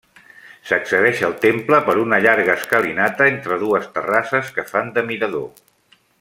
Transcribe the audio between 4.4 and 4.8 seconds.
que